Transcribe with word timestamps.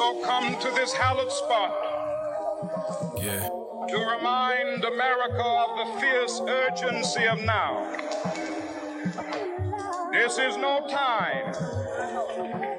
also 0.00 0.20
come 0.22 0.58
to 0.58 0.70
this 0.70 0.92
hallowed 0.92 1.30
spot. 1.30 1.72
Yeah. 3.16 3.48
To 3.88 4.16
remind 4.16 4.84
America 4.84 5.44
of 5.44 5.78
the 5.78 6.00
fierce 6.00 6.40
urgency 6.48 7.26
of 7.26 7.40
now. 7.42 7.92
This 10.12 10.38
is 10.38 10.56
no 10.56 10.86
time 10.88 11.52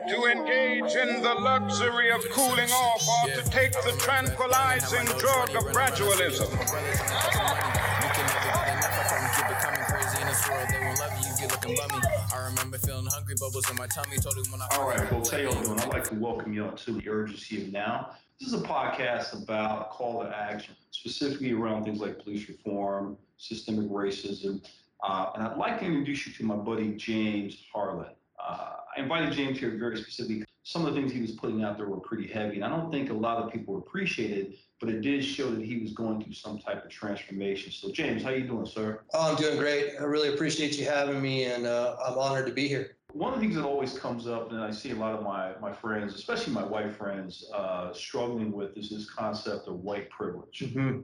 to 0.09 0.25
engage 0.25 0.95
in 0.95 1.21
the 1.21 1.35
luxury 1.39 2.11
of 2.11 2.21
cooling 2.31 2.69
off 2.69 3.07
or 3.07 3.29
to 3.33 3.49
take 3.49 3.71
the 3.71 3.95
tranquilizing 3.99 5.05
drug 5.17 5.49
of 5.55 5.63
gradualism. 5.71 6.51
I 12.35 12.49
remember 12.49 12.77
feeling 12.77 13.05
hungry, 13.05 13.35
bubbles 13.39 13.69
in 13.69 13.77
my 13.77 13.87
tummy. 13.87 14.17
Told 14.17 14.35
him 14.35 14.51
when 14.51 14.61
I. 14.61 14.67
All 14.73 14.89
right, 14.89 15.09
well, 15.09 15.21
tell 15.21 15.39
y'all 15.39 15.53
doing? 15.63 15.79
I'd 15.79 15.87
like 15.87 16.03
to 16.09 16.15
welcome 16.15 16.53
you 16.53 16.69
to 16.69 16.91
the 16.91 17.07
urgency 17.07 17.63
of 17.63 17.71
now. 17.71 18.11
This 18.41 18.49
is 18.51 18.61
a 18.61 18.65
podcast 18.65 19.41
about 19.41 19.91
call 19.91 20.21
to 20.21 20.37
action, 20.37 20.75
specifically 20.91 21.53
around 21.53 21.85
things 21.85 22.01
like 22.01 22.21
police 22.21 22.49
reform, 22.49 23.17
systemic 23.37 23.89
racism, 23.89 24.61
uh, 25.01 25.31
and 25.33 25.47
I'd 25.47 25.55
like 25.55 25.79
to 25.79 25.85
introduce 25.85 26.27
you 26.27 26.33
to 26.33 26.43
my 26.43 26.57
buddy 26.57 26.91
James 26.95 27.55
Harlan. 27.71 28.11
Uh, 28.37 28.71
I 28.97 28.99
invited 28.99 29.31
James 29.31 29.57
here 29.57 29.77
very 29.79 29.95
specifically. 29.95 30.43
Some 30.67 30.85
of 30.85 30.93
the 30.93 30.99
things 30.99 31.13
he 31.13 31.21
was 31.21 31.31
putting 31.31 31.63
out 31.63 31.77
there 31.77 31.87
were 31.87 31.99
pretty 31.99 32.27
heavy, 32.27 32.55
and 32.55 32.65
I 32.65 32.69
don't 32.69 32.91
think 32.91 33.09
a 33.09 33.13
lot 33.13 33.37
of 33.37 33.51
people 33.51 33.77
appreciated 33.77 34.57
but 34.79 34.89
it 34.89 35.01
did 35.01 35.23
show 35.23 35.49
that 35.51 35.63
he 35.63 35.77
was 35.77 35.93
going 35.93 36.21
through 36.21 36.33
some 36.33 36.59
type 36.59 36.83
of 36.83 36.91
transformation. 36.91 37.71
So, 37.71 37.91
James, 37.91 38.23
how 38.23 38.29
are 38.29 38.35
you 38.35 38.47
doing, 38.47 38.65
sir? 38.65 39.01
Oh, 39.13 39.31
I'm 39.31 39.35
doing 39.35 39.57
great. 39.57 39.93
I 39.99 40.03
really 40.03 40.33
appreciate 40.33 40.77
you 40.77 40.85
having 40.85 41.21
me, 41.21 41.45
and 41.45 41.65
uh, 41.65 41.95
I'm 42.05 42.17
honored 42.17 42.45
to 42.47 42.51
be 42.51 42.67
here. 42.67 42.97
One 43.13 43.33
of 43.33 43.39
the 43.39 43.45
things 43.45 43.55
that 43.55 43.63
always 43.63 43.97
comes 43.97 44.27
up, 44.27 44.51
and 44.51 44.59
I 44.59 44.71
see 44.71 44.91
a 44.91 44.95
lot 44.95 45.15
of 45.15 45.23
my 45.23 45.53
my 45.61 45.71
friends, 45.71 46.13
especially 46.15 46.53
my 46.53 46.65
white 46.65 46.93
friends, 46.93 47.49
uh, 47.53 47.93
struggling 47.93 48.51
with 48.51 48.77
is 48.77 48.89
this 48.89 49.09
concept 49.09 49.67
of 49.69 49.75
white 49.75 50.09
privilege. 50.09 50.63
Mm-hmm. 50.65 50.99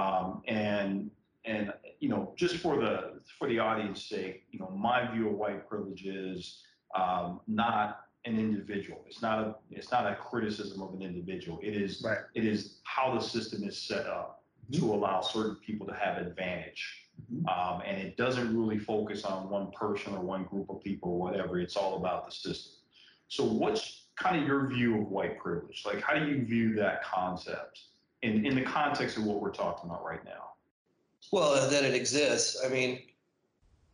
Um, 0.00 0.42
and 0.48 1.10
and 1.44 1.72
you 2.00 2.08
know, 2.08 2.32
just 2.36 2.56
for 2.56 2.76
the 2.78 3.20
for 3.38 3.46
the 3.46 3.58
audience 3.58 4.02
sake, 4.02 4.44
you 4.50 4.58
know, 4.58 4.70
my 4.70 5.12
view 5.12 5.28
of 5.28 5.34
white 5.34 5.68
privilege 5.68 6.06
is 6.06 6.62
um, 6.94 7.40
not 7.46 8.00
an 8.24 8.38
individual. 8.38 9.04
It's 9.06 9.22
not 9.22 9.38
a 9.40 9.54
it's 9.70 9.90
not 9.90 10.06
a 10.06 10.14
criticism 10.16 10.82
of 10.82 10.94
an 10.94 11.02
individual. 11.02 11.58
It 11.62 11.76
is 11.76 12.02
right. 12.04 12.18
it 12.34 12.44
is 12.44 12.78
how 12.84 13.14
the 13.14 13.20
system 13.20 13.64
is 13.64 13.80
set 13.80 14.06
up 14.06 14.42
mm-hmm. 14.70 14.80
to 14.80 14.94
allow 14.94 15.20
certain 15.20 15.56
people 15.56 15.86
to 15.86 15.94
have 15.94 16.18
advantage. 16.18 17.08
Mm-hmm. 17.32 17.46
Um, 17.48 17.82
and 17.86 17.98
it 17.98 18.16
doesn't 18.16 18.56
really 18.56 18.78
focus 18.78 19.24
on 19.24 19.48
one 19.50 19.70
person 19.72 20.14
or 20.14 20.20
one 20.20 20.44
group 20.44 20.70
of 20.70 20.82
people 20.82 21.12
or 21.12 21.18
whatever. 21.18 21.58
It's 21.58 21.76
all 21.76 21.96
about 21.96 22.26
the 22.26 22.32
system. 22.32 22.72
So 23.28 23.44
what's 23.44 24.06
kind 24.16 24.40
of 24.40 24.46
your 24.46 24.68
view 24.68 25.00
of 25.00 25.08
white 25.08 25.38
privilege? 25.38 25.84
Like 25.86 26.00
how 26.00 26.14
do 26.14 26.26
you 26.26 26.44
view 26.44 26.74
that 26.76 27.04
concept 27.04 27.80
in, 28.22 28.46
in 28.46 28.54
the 28.54 28.62
context 28.62 29.16
of 29.16 29.24
what 29.24 29.40
we're 29.40 29.52
talking 29.52 29.90
about 29.90 30.04
right 30.04 30.24
now? 30.24 30.50
Well, 31.32 31.68
that 31.68 31.84
it 31.84 31.94
exists. 31.94 32.62
I 32.64 32.68
mean, 32.68 33.00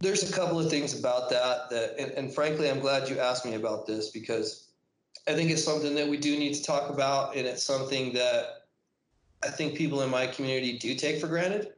there's 0.01 0.29
a 0.29 0.33
couple 0.33 0.59
of 0.59 0.71
things 0.71 0.99
about 0.99 1.29
that 1.31 1.69
that, 1.71 1.95
and, 1.99 2.11
and, 2.13 2.35
frankly, 2.35 2.71
I'm 2.71 2.81
glad 2.81 3.09
you 3.09 3.19
asked 3.19 3.45
me 3.45 3.55
about 3.55 3.87
this 3.87 4.11
because 4.11 4.69
I 5.29 5.35
think 5.35 5.51
it's 5.51 5.63
something 5.63 5.95
that 5.95 6.09
we 6.09 6.17
do 6.17 6.39
need 6.39 6.55
to 6.55 6.63
talk 6.63 6.91
about, 6.91 7.37
and 7.37 7.47
it's 7.47 7.63
something 7.63 8.13
that 8.15 8.65
I 9.45 9.49
think 9.49 9.75
people 9.75 10.03
in 10.03 10.11
my 10.11 10.27
community 10.27 10.79
do 10.79 10.95
take 10.95 11.21
for 11.21 11.27
granted. 11.27 11.75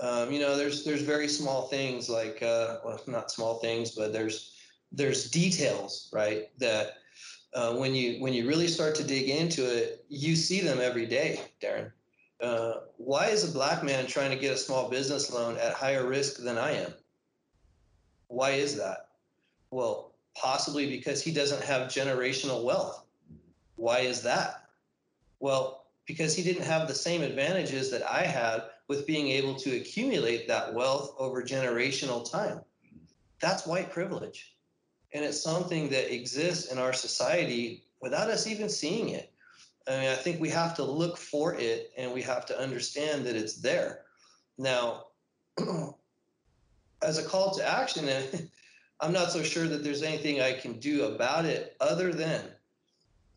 Um, 0.00 0.30
you 0.30 0.40
know, 0.40 0.56
there's 0.56 0.84
there's 0.84 1.02
very 1.02 1.28
small 1.28 1.66
things 1.68 2.08
like, 2.08 2.42
uh, 2.42 2.78
well, 2.84 3.00
not 3.06 3.30
small 3.30 3.58
things, 3.58 3.92
but 3.92 4.12
there's 4.12 4.54
there's 4.92 5.30
details, 5.30 6.10
right? 6.12 6.50
That 6.58 6.94
uh, 7.54 7.74
when 7.74 7.94
you 7.94 8.20
when 8.20 8.32
you 8.32 8.46
really 8.46 8.68
start 8.68 8.94
to 8.96 9.04
dig 9.04 9.28
into 9.28 9.64
it, 9.64 10.04
you 10.08 10.36
see 10.36 10.60
them 10.60 10.80
every 10.80 11.06
day, 11.06 11.40
Darren. 11.60 11.90
Uh, 12.44 12.80
why 12.98 13.28
is 13.28 13.48
a 13.48 13.52
black 13.52 13.82
man 13.82 14.06
trying 14.06 14.30
to 14.30 14.36
get 14.36 14.52
a 14.52 14.56
small 14.56 14.90
business 14.90 15.32
loan 15.32 15.56
at 15.56 15.72
higher 15.72 16.06
risk 16.06 16.42
than 16.42 16.58
I 16.58 16.72
am? 16.72 16.92
Why 18.28 18.50
is 18.50 18.76
that? 18.76 19.08
Well, 19.70 20.14
possibly 20.36 20.90
because 20.90 21.22
he 21.22 21.32
doesn't 21.32 21.62
have 21.62 21.90
generational 21.90 22.62
wealth. 22.62 23.06
Why 23.76 24.00
is 24.00 24.22
that? 24.22 24.66
Well, 25.40 25.86
because 26.06 26.36
he 26.36 26.42
didn't 26.42 26.66
have 26.66 26.86
the 26.86 26.94
same 26.94 27.22
advantages 27.22 27.90
that 27.90 28.02
I 28.02 28.24
had 28.24 28.64
with 28.88 29.06
being 29.06 29.28
able 29.28 29.54
to 29.54 29.76
accumulate 29.76 30.46
that 30.48 30.74
wealth 30.74 31.14
over 31.18 31.42
generational 31.42 32.30
time. 32.30 32.60
That's 33.40 33.66
white 33.66 33.90
privilege. 33.90 34.54
And 35.14 35.24
it's 35.24 35.42
something 35.42 35.88
that 35.88 36.14
exists 36.14 36.70
in 36.70 36.78
our 36.78 36.92
society 36.92 37.84
without 38.02 38.28
us 38.28 38.46
even 38.46 38.68
seeing 38.68 39.08
it. 39.10 39.32
I 39.86 39.98
mean, 39.98 40.08
I 40.08 40.14
think 40.14 40.40
we 40.40 40.48
have 40.50 40.74
to 40.76 40.84
look 40.84 41.16
for 41.16 41.54
it 41.54 41.92
and 41.96 42.12
we 42.12 42.22
have 42.22 42.46
to 42.46 42.58
understand 42.58 43.26
that 43.26 43.36
it's 43.36 43.56
there. 43.56 44.02
Now, 44.56 45.06
as 47.02 47.18
a 47.18 47.24
call 47.24 47.54
to 47.54 47.68
action, 47.68 48.08
I'm 49.00 49.12
not 49.12 49.30
so 49.30 49.42
sure 49.42 49.66
that 49.66 49.84
there's 49.84 50.02
anything 50.02 50.40
I 50.40 50.52
can 50.52 50.78
do 50.78 51.04
about 51.04 51.44
it 51.44 51.76
other 51.80 52.12
than 52.12 52.44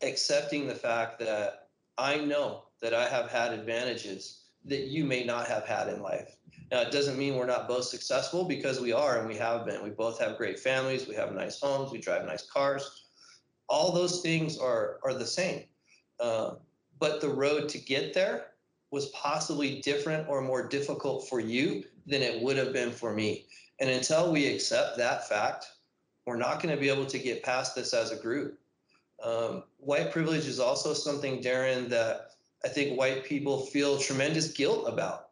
accepting 0.02 0.66
the 0.66 0.74
fact 0.74 1.18
that 1.18 1.68
I 1.98 2.16
know 2.18 2.64
that 2.80 2.94
I 2.94 3.08
have 3.08 3.30
had 3.30 3.52
advantages 3.52 4.44
that 4.64 4.86
you 4.86 5.04
may 5.04 5.24
not 5.24 5.48
have 5.48 5.66
had 5.66 5.88
in 5.88 6.00
life. 6.00 6.36
Now, 6.70 6.82
it 6.82 6.92
doesn't 6.92 7.18
mean 7.18 7.36
we're 7.36 7.46
not 7.46 7.68
both 7.68 7.84
successful 7.84 8.44
because 8.44 8.80
we 8.80 8.92
are 8.92 9.18
and 9.18 9.28
we 9.28 9.36
have 9.36 9.64
been. 9.64 9.82
We 9.82 9.90
both 9.90 10.20
have 10.20 10.36
great 10.36 10.58
families, 10.58 11.08
we 11.08 11.14
have 11.14 11.32
nice 11.34 11.58
homes, 11.58 11.90
we 11.90 11.98
drive 11.98 12.26
nice 12.26 12.46
cars. 12.48 13.04
All 13.68 13.92
those 13.92 14.20
things 14.20 14.58
are, 14.58 14.98
are 15.02 15.14
the 15.14 15.26
same. 15.26 15.64
Uh, 16.20 16.54
but 16.98 17.20
the 17.20 17.28
road 17.28 17.68
to 17.70 17.78
get 17.78 18.12
there 18.12 18.46
was 18.90 19.06
possibly 19.10 19.80
different 19.80 20.28
or 20.28 20.40
more 20.40 20.66
difficult 20.66 21.28
for 21.28 21.40
you 21.40 21.84
than 22.06 22.22
it 22.22 22.42
would 22.42 22.56
have 22.56 22.72
been 22.72 22.90
for 22.90 23.12
me. 23.12 23.44
And 23.80 23.90
until 23.90 24.32
we 24.32 24.46
accept 24.46 24.96
that 24.96 25.28
fact, 25.28 25.66
we're 26.26 26.36
not 26.36 26.62
going 26.62 26.74
to 26.74 26.80
be 26.80 26.88
able 26.88 27.06
to 27.06 27.18
get 27.18 27.42
past 27.42 27.74
this 27.74 27.94
as 27.94 28.10
a 28.10 28.16
group. 28.16 28.58
Um, 29.22 29.64
white 29.78 30.10
privilege 30.12 30.46
is 30.46 30.58
also 30.58 30.94
something, 30.94 31.42
Darren, 31.42 31.88
that 31.88 32.32
I 32.64 32.68
think 32.68 32.98
white 32.98 33.24
people 33.24 33.66
feel 33.66 33.98
tremendous 33.98 34.52
guilt 34.52 34.88
about. 34.88 35.28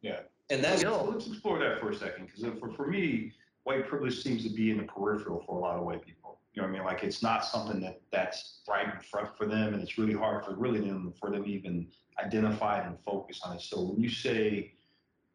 Yeah. 0.00 0.20
And 0.50 0.62
that's 0.62 0.82
let's, 0.84 1.08
let's 1.08 1.26
explore 1.26 1.58
that 1.58 1.80
for 1.80 1.90
a 1.90 1.96
second, 1.96 2.26
because 2.26 2.58
for, 2.58 2.70
for 2.72 2.86
me, 2.86 3.32
white 3.64 3.86
privilege 3.88 4.22
seems 4.22 4.42
to 4.44 4.50
be 4.50 4.70
in 4.70 4.78
the 4.78 4.84
peripheral 4.84 5.42
for 5.46 5.58
a 5.58 5.60
lot 5.60 5.76
of 5.76 5.84
white 5.84 6.04
people. 6.04 6.21
You 6.54 6.60
know 6.60 6.68
what 6.68 6.74
I 6.74 6.78
mean? 6.78 6.84
Like 6.84 7.02
it's 7.02 7.22
not 7.22 7.44
something 7.44 7.80
that 7.80 8.00
that's 8.10 8.60
right 8.68 8.86
in 8.86 9.00
front 9.00 9.36
for 9.36 9.46
them, 9.46 9.72
and 9.72 9.82
it's 9.82 9.96
really 9.96 10.14
hard 10.14 10.44
for 10.44 10.54
really 10.54 10.80
them 10.80 11.14
for 11.18 11.30
them 11.30 11.44
even 11.46 11.86
identify 12.22 12.80
and 12.80 12.98
focus 13.04 13.40
on 13.44 13.56
it. 13.56 13.62
So 13.62 13.80
when 13.82 14.02
you 14.02 14.10
say 14.10 14.74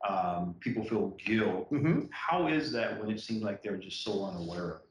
um, 0.08 0.56
people 0.60 0.84
feel 0.84 1.18
guilt, 1.26 1.72
mm-hmm. 1.72 2.02
how 2.12 2.48
is 2.48 2.72
that 2.74 3.00
when 3.00 3.10
it 3.10 3.20
seems 3.20 3.42
like 3.42 3.64
they're 3.64 3.78
just 3.78 4.04
so 4.04 4.26
unaware 4.26 4.70
of 4.70 4.82
it? 4.82 4.88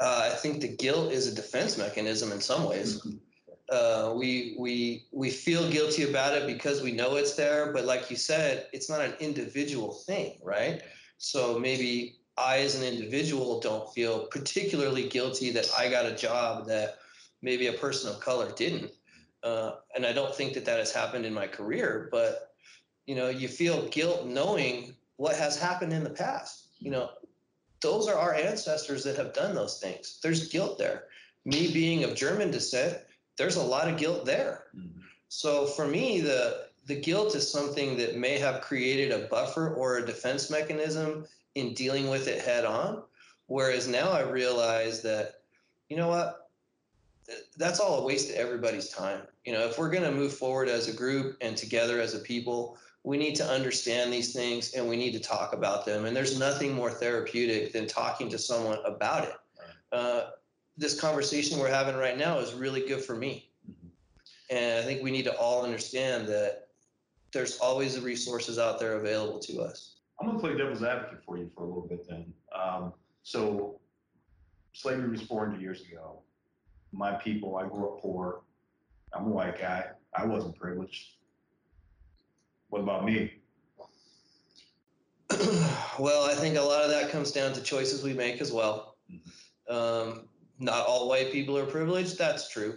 Uh, 0.00 0.30
I 0.32 0.36
think 0.36 0.60
the 0.60 0.68
guilt 0.68 1.12
is 1.12 1.26
a 1.26 1.34
defense 1.34 1.78
mechanism 1.78 2.32
in 2.32 2.40
some 2.40 2.68
ways. 2.68 3.00
Mm-hmm. 3.00 3.16
Uh, 3.70 4.12
we 4.14 4.56
we 4.58 5.06
we 5.10 5.30
feel 5.30 5.68
guilty 5.70 6.02
about 6.08 6.36
it 6.36 6.46
because 6.46 6.82
we 6.82 6.92
know 6.92 7.16
it's 7.16 7.34
there, 7.34 7.72
but 7.72 7.86
like 7.86 8.10
you 8.10 8.16
said, 8.16 8.66
it's 8.72 8.90
not 8.90 9.00
an 9.00 9.14
individual 9.20 9.94
thing, 10.06 10.38
right? 10.42 10.82
So 11.16 11.58
maybe 11.58 12.18
I, 12.36 12.58
as 12.58 12.74
an 12.74 12.84
individual, 12.84 13.60
don't 13.60 13.92
feel 13.94 14.26
particularly 14.26 15.08
guilty 15.08 15.50
that 15.50 15.68
I 15.78 15.88
got 15.88 16.06
a 16.06 16.16
job 16.16 16.66
that 16.66 16.96
maybe 17.42 17.68
a 17.68 17.72
person 17.74 18.10
of 18.10 18.20
color 18.20 18.50
didn't. 18.56 18.90
Uh, 19.42 19.76
and 19.94 20.04
I 20.06 20.12
don't 20.12 20.34
think 20.34 20.54
that 20.54 20.64
that 20.64 20.78
has 20.78 20.92
happened 20.92 21.26
in 21.26 21.34
my 21.34 21.46
career, 21.46 22.08
but 22.10 22.54
you 23.06 23.14
know, 23.14 23.28
you 23.28 23.48
feel 23.48 23.88
guilt 23.88 24.26
knowing 24.26 24.94
what 25.16 25.36
has 25.36 25.60
happened 25.60 25.92
in 25.92 26.02
the 26.02 26.10
past. 26.10 26.68
You 26.78 26.90
know, 26.90 27.10
those 27.80 28.08
are 28.08 28.18
our 28.18 28.34
ancestors 28.34 29.04
that 29.04 29.16
have 29.16 29.34
done 29.34 29.54
those 29.54 29.78
things. 29.78 30.18
There's 30.22 30.48
guilt 30.48 30.78
there. 30.78 31.04
Me 31.44 31.70
being 31.70 32.04
of 32.04 32.14
German 32.14 32.50
descent, 32.50 32.98
there's 33.36 33.56
a 33.56 33.62
lot 33.62 33.88
of 33.88 33.98
guilt 33.98 34.24
there. 34.24 34.64
Mm-hmm. 34.74 35.00
So 35.28 35.66
for 35.66 35.86
me, 35.86 36.20
the 36.20 36.66
the 36.86 37.00
guilt 37.00 37.34
is 37.34 37.50
something 37.50 37.96
that 37.96 38.16
may 38.16 38.38
have 38.38 38.60
created 38.60 39.10
a 39.10 39.26
buffer 39.28 39.74
or 39.74 39.96
a 39.96 40.06
defense 40.06 40.50
mechanism 40.50 41.26
in 41.54 41.74
dealing 41.74 42.08
with 42.08 42.28
it 42.28 42.42
head 42.42 42.64
on. 42.64 43.02
Whereas 43.46 43.88
now 43.88 44.10
I 44.10 44.22
realize 44.22 45.02
that, 45.02 45.42
you 45.88 45.96
know 45.96 46.08
what, 46.08 46.48
that's 47.56 47.80
all 47.80 48.00
a 48.00 48.04
waste 48.04 48.30
of 48.30 48.36
everybody's 48.36 48.88
time. 48.88 49.22
You 49.44 49.52
know, 49.52 49.66
if 49.66 49.78
we're 49.78 49.90
going 49.90 50.04
to 50.04 50.10
move 50.10 50.32
forward 50.32 50.68
as 50.68 50.88
a 50.88 50.92
group 50.92 51.36
and 51.40 51.56
together 51.56 52.00
as 52.00 52.14
a 52.14 52.18
people, 52.18 52.78
we 53.02 53.18
need 53.18 53.34
to 53.36 53.44
understand 53.44 54.12
these 54.12 54.32
things 54.32 54.72
and 54.72 54.88
we 54.88 54.96
need 54.96 55.12
to 55.12 55.20
talk 55.20 55.52
about 55.52 55.84
them. 55.84 56.06
And 56.06 56.16
there's 56.16 56.38
nothing 56.38 56.72
more 56.72 56.90
therapeutic 56.90 57.72
than 57.72 57.86
talking 57.86 58.30
to 58.30 58.38
someone 58.38 58.78
about 58.86 59.24
it. 59.24 59.34
Uh, 59.92 60.30
this 60.76 60.98
conversation 60.98 61.58
we're 61.58 61.68
having 61.68 61.96
right 61.96 62.18
now 62.18 62.38
is 62.38 62.54
really 62.54 62.86
good 62.86 63.02
for 63.02 63.14
me. 63.14 63.50
Mm-hmm. 63.70 64.56
And 64.56 64.82
I 64.82 64.82
think 64.82 65.02
we 65.02 65.10
need 65.10 65.24
to 65.24 65.36
all 65.36 65.64
understand 65.64 66.26
that 66.28 66.68
there's 67.32 67.58
always 67.58 67.94
the 67.94 68.00
resources 68.00 68.58
out 68.58 68.80
there 68.80 68.94
available 68.94 69.38
to 69.40 69.60
us. 69.60 69.93
I'm 70.24 70.30
going 70.30 70.40
to 70.40 70.46
play 70.46 70.56
devil's 70.56 70.82
advocate 70.82 71.22
for 71.22 71.36
you 71.36 71.50
for 71.54 71.64
a 71.64 71.66
little 71.66 71.86
bit 71.86 72.08
then. 72.08 72.32
Um, 72.58 72.94
so, 73.22 73.78
slavery 74.72 75.10
was 75.10 75.20
400 75.20 75.60
years 75.60 75.82
ago. 75.82 76.22
my 76.92 77.12
people, 77.12 77.56
I 77.56 77.68
grew 77.68 77.90
up 77.90 78.00
poor. 78.00 78.40
I'm 79.12 79.26
a 79.26 79.28
white 79.28 79.60
guy. 79.60 79.84
I 80.16 80.24
wasn't 80.24 80.56
privileged. 80.56 81.16
What 82.70 82.80
about 82.80 83.04
me? 83.04 83.34
well, 85.98 86.24
I 86.24 86.34
think 86.34 86.56
a 86.56 86.62
lot 86.62 86.82
of 86.82 86.90
that 86.90 87.10
comes 87.10 87.30
down 87.30 87.52
to 87.52 87.60
choices 87.60 88.02
we 88.02 88.14
make 88.14 88.40
as 88.40 88.50
well. 88.50 88.96
Um, 89.68 90.28
not 90.58 90.86
all 90.86 91.06
white 91.06 91.32
people 91.32 91.58
are 91.58 91.66
privileged. 91.66 92.16
That's 92.16 92.48
true. 92.48 92.76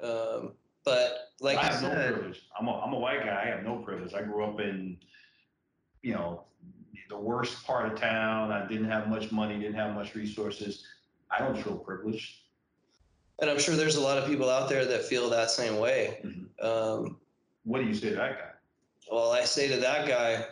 Um, 0.00 0.52
but 0.84 1.30
like 1.40 1.58
I 1.58 1.64
have 1.64 1.82
no 1.82 1.90
privilege. 1.90 2.42
I'm 2.58 2.68
a, 2.68 2.80
I'm 2.80 2.92
a 2.92 2.98
white 2.98 3.24
guy. 3.24 3.42
I 3.42 3.48
have 3.48 3.64
no 3.64 3.78
privilege. 3.78 4.14
I 4.14 4.22
grew 4.22 4.44
up 4.44 4.60
in, 4.60 4.98
you 6.02 6.14
know, 6.14 6.44
the 7.08 7.16
worst 7.18 7.64
part 7.64 7.90
of 7.92 7.98
town. 7.98 8.52
I 8.52 8.66
didn't 8.66 8.90
have 8.90 9.08
much 9.08 9.32
money, 9.32 9.58
didn't 9.58 9.74
have 9.74 9.94
much 9.94 10.14
resources. 10.14 10.86
I 11.30 11.38
don't 11.38 11.56
feel 11.60 11.76
privileged. 11.78 12.36
and 13.40 13.48
I'm 13.48 13.58
sure 13.58 13.74
there's 13.74 13.96
a 13.96 14.00
lot 14.02 14.18
of 14.18 14.26
people 14.26 14.50
out 14.50 14.68
there 14.68 14.84
that 14.84 15.02
feel 15.02 15.30
that 15.30 15.50
same 15.50 15.78
way. 15.78 16.20
Mhm. 16.22 16.62
Um, 16.62 17.20
What 17.64 17.80
do 17.80 17.86
you 17.86 17.94
say 17.94 18.10
to 18.10 18.16
that 18.16 18.38
guy? 18.38 18.50
well, 19.10 19.32
I 19.32 19.44
say 19.44 19.66
to 19.68 19.78
that 19.78 20.06
guy, 20.06 20.46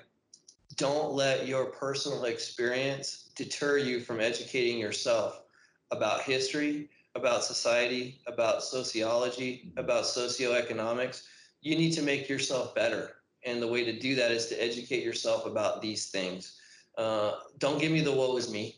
don't 0.76 1.12
let 1.12 1.46
your 1.46 1.66
personal 1.66 2.24
experience 2.24 3.30
deter 3.34 3.76
you 3.76 4.00
from 4.00 4.20
educating 4.20 4.78
yourself 4.78 5.42
about 5.90 6.22
history, 6.22 6.88
about 7.14 7.44
society, 7.44 8.22
about 8.26 8.62
sociology, 8.64 9.70
about 9.76 10.04
socioeconomics. 10.04 11.24
You 11.60 11.76
need 11.76 11.92
to 11.92 12.02
make 12.02 12.28
yourself 12.28 12.74
better. 12.74 13.16
And 13.44 13.62
the 13.62 13.68
way 13.68 13.84
to 13.84 13.98
do 13.98 14.14
that 14.16 14.30
is 14.30 14.46
to 14.46 14.62
educate 14.62 15.04
yourself 15.04 15.46
about 15.46 15.80
these 15.80 16.10
things. 16.10 16.58
Uh, 16.96 17.32
don't 17.58 17.80
give 17.80 17.92
me 17.92 18.00
the 18.00 18.12
woe 18.12 18.36
is 18.36 18.50
me. 18.50 18.76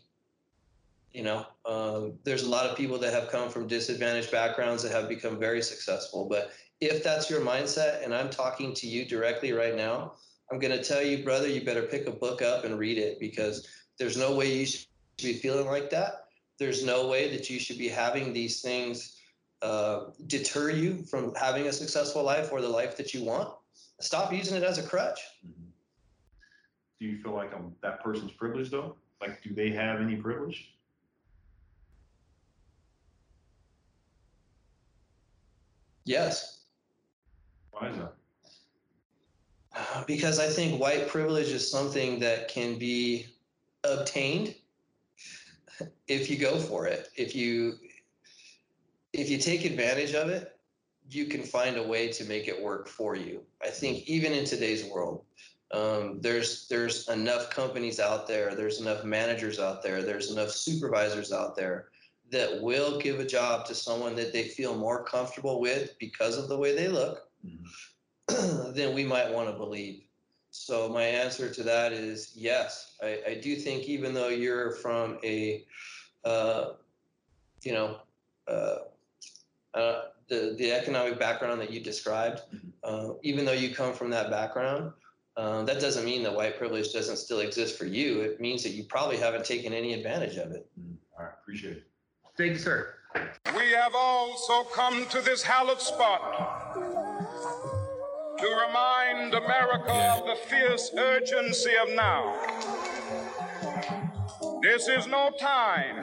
You 1.12 1.24
know, 1.24 1.46
um, 1.66 2.18
there's 2.22 2.44
a 2.44 2.48
lot 2.48 2.66
of 2.66 2.76
people 2.76 2.98
that 2.98 3.12
have 3.12 3.30
come 3.30 3.48
from 3.48 3.66
disadvantaged 3.66 4.30
backgrounds 4.30 4.82
that 4.82 4.92
have 4.92 5.08
become 5.08 5.38
very 5.38 5.62
successful. 5.62 6.26
But 6.26 6.52
if 6.80 7.02
that's 7.02 7.28
your 7.28 7.40
mindset, 7.40 8.04
and 8.04 8.14
I'm 8.14 8.30
talking 8.30 8.74
to 8.74 8.86
you 8.86 9.04
directly 9.04 9.52
right 9.52 9.74
now, 9.74 10.12
I'm 10.50 10.58
going 10.58 10.76
to 10.76 10.82
tell 10.82 11.02
you, 11.02 11.24
brother, 11.24 11.48
you 11.48 11.64
better 11.64 11.82
pick 11.82 12.06
a 12.06 12.12
book 12.12 12.42
up 12.42 12.64
and 12.64 12.78
read 12.78 12.98
it 12.98 13.18
because 13.20 13.68
there's 13.98 14.16
no 14.16 14.34
way 14.34 14.52
you 14.52 14.66
should 14.66 14.86
be 15.18 15.34
feeling 15.34 15.66
like 15.66 15.90
that. 15.90 16.26
There's 16.58 16.84
no 16.84 17.08
way 17.08 17.34
that 17.34 17.48
you 17.48 17.58
should 17.58 17.78
be 17.78 17.88
having 17.88 18.32
these 18.32 18.60
things 18.60 19.16
uh, 19.62 20.06
deter 20.26 20.70
you 20.70 21.02
from 21.04 21.34
having 21.34 21.66
a 21.66 21.72
successful 21.72 22.22
life 22.22 22.50
or 22.52 22.60
the 22.60 22.68
life 22.68 22.96
that 22.96 23.14
you 23.14 23.24
want. 23.24 23.54
Stop 24.00 24.32
using 24.32 24.56
it 24.56 24.62
as 24.62 24.78
a 24.78 24.82
crutch. 24.82 25.20
Mm-hmm. 25.46 25.68
Do 26.98 27.06
you 27.06 27.22
feel 27.22 27.32
like 27.32 27.54
I'm 27.54 27.74
that 27.82 28.02
person's 28.02 28.32
privileged 28.32 28.70
though? 28.70 28.96
Like, 29.20 29.42
do 29.42 29.54
they 29.54 29.70
have 29.70 30.00
any 30.00 30.16
privilege? 30.16 30.74
Yes, 36.04 36.62
Why 37.70 37.88
is 37.88 37.96
that? 37.96 38.14
because 40.06 40.40
I 40.40 40.48
think 40.48 40.80
white 40.80 41.08
privilege 41.08 41.48
is 41.48 41.70
something 41.70 42.18
that 42.20 42.48
can 42.48 42.78
be 42.78 43.26
obtained 43.84 44.54
if 46.08 46.30
you 46.30 46.38
go 46.38 46.58
for 46.58 46.86
it. 46.86 47.08
If 47.16 47.36
you 47.36 47.74
if 49.12 49.28
you 49.28 49.38
take 49.38 49.64
advantage 49.64 50.14
of 50.14 50.28
it, 50.28 50.58
you 51.10 51.26
can 51.26 51.42
find 51.42 51.76
a 51.76 51.82
way 51.82 52.08
to 52.08 52.24
make 52.24 52.48
it 52.48 52.62
work 52.62 52.88
for 52.88 53.16
you. 53.16 53.42
I 53.62 53.68
think 53.68 54.08
even 54.08 54.32
in 54.32 54.44
today's 54.44 54.84
world, 54.84 55.24
um, 55.72 56.20
there's 56.20 56.66
there's 56.68 57.08
enough 57.08 57.50
companies 57.50 58.00
out 58.00 58.26
there, 58.26 58.54
there's 58.54 58.80
enough 58.80 59.04
managers 59.04 59.58
out 59.58 59.82
there, 59.82 60.02
there's 60.02 60.30
enough 60.30 60.50
supervisors 60.50 61.32
out 61.32 61.56
there 61.56 61.88
that 62.30 62.60
will 62.62 62.98
give 62.98 63.20
a 63.20 63.26
job 63.26 63.66
to 63.66 63.74
someone 63.74 64.14
that 64.16 64.32
they 64.32 64.44
feel 64.44 64.76
more 64.76 65.04
comfortable 65.04 65.60
with 65.60 65.98
because 65.98 66.38
of 66.38 66.48
the 66.48 66.56
way 66.56 66.74
they 66.74 66.88
look 66.88 67.28
than 68.28 68.94
we 68.94 69.04
might 69.04 69.32
want 69.32 69.48
to 69.48 69.56
believe. 69.56 70.02
So 70.52 70.88
my 70.88 71.02
answer 71.04 71.52
to 71.52 71.62
that 71.64 71.92
is 71.92 72.32
yes. 72.34 72.96
I, 73.02 73.20
I 73.28 73.34
do 73.34 73.56
think 73.56 73.84
even 73.84 74.14
though 74.14 74.28
you're 74.28 74.72
from 74.72 75.18
a, 75.22 75.64
uh, 76.24 76.72
you 77.62 77.72
know, 77.72 77.98
uh, 78.48 78.78
uh, 79.74 80.02
the 80.30 80.54
the 80.56 80.72
economic 80.72 81.18
background 81.18 81.60
that 81.60 81.70
you 81.70 81.80
described, 81.80 82.42
uh, 82.84 83.10
even 83.22 83.44
though 83.44 83.52
you 83.52 83.74
come 83.74 83.92
from 83.92 84.08
that 84.10 84.30
background, 84.30 84.92
um, 85.36 85.66
that 85.66 85.80
doesn't 85.80 86.04
mean 86.04 86.22
that 86.22 86.34
white 86.34 86.56
privilege 86.56 86.92
doesn't 86.92 87.16
still 87.16 87.40
exist 87.40 87.76
for 87.76 87.84
you. 87.84 88.20
It 88.20 88.40
means 88.40 88.62
that 88.62 88.70
you 88.70 88.84
probably 88.84 89.18
haven't 89.18 89.44
taken 89.44 89.72
any 89.74 89.92
advantage 89.92 90.36
of 90.36 90.52
it. 90.52 90.66
All 91.18 91.24
right, 91.24 91.34
appreciate 91.42 91.78
it. 91.78 91.86
Thank 92.38 92.52
you, 92.52 92.58
sir. 92.58 92.94
We 93.56 93.72
have 93.72 93.94
also 93.94 94.64
come 94.64 95.06
to 95.08 95.20
this 95.20 95.42
hallowed 95.42 95.80
spot 95.80 96.74
to 98.38 98.46
remind 98.66 99.34
America 99.34 99.92
of 99.92 100.26
the 100.26 100.36
fierce 100.48 100.90
urgency 100.96 101.72
of 101.82 101.90
now. 101.94 102.36
This 104.62 104.88
is 104.88 105.06
no 105.06 105.30
time 105.38 106.02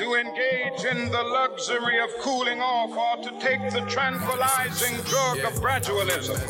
to 0.00 0.14
engage 0.14 0.84
in 0.86 1.10
the 1.10 1.22
luxury 1.22 2.00
of 2.00 2.08
cooling 2.20 2.58
off 2.62 2.90
or 2.96 3.22
to 3.22 3.30
take 3.38 3.60
the 3.70 3.80
tranquilizing 3.82 4.96
drug 5.02 5.38
of 5.40 5.52
gradualism. 5.60 6.40